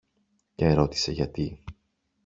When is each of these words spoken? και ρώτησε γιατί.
και 0.55 0.73
ρώτησε 0.73 1.11
γιατί. 1.11 1.63